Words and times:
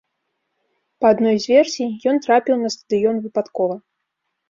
Па 1.03 1.11
адной 1.17 1.37
з 1.45 1.53
версій, 1.53 1.87
ён 2.13 2.19
трапіў 2.27 2.55
на 2.65 2.69
стадыён 2.79 3.15
выпадкова. 3.31 3.83